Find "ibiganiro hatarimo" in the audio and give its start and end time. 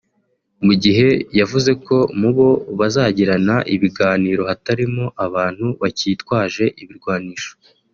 3.75-5.05